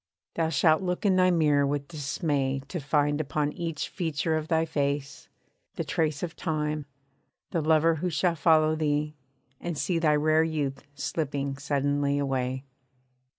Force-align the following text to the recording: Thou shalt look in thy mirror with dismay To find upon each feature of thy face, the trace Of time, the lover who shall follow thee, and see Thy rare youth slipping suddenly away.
Thou 0.33 0.49
shalt 0.49 0.81
look 0.81 1.05
in 1.05 1.15
thy 1.15 1.29
mirror 1.29 1.63
with 1.67 1.87
dismay 1.87 2.63
To 2.69 2.79
find 2.79 3.21
upon 3.21 3.53
each 3.53 3.87
feature 3.87 4.35
of 4.35 4.47
thy 4.47 4.65
face, 4.65 5.29
the 5.75 5.83
trace 5.83 6.23
Of 6.23 6.35
time, 6.35 6.87
the 7.51 7.61
lover 7.61 7.97
who 7.97 8.09
shall 8.09 8.33
follow 8.33 8.75
thee, 8.75 9.13
and 9.59 9.77
see 9.77 9.99
Thy 9.99 10.15
rare 10.15 10.41
youth 10.43 10.87
slipping 10.95 11.55
suddenly 11.59 12.17
away. 12.17 12.65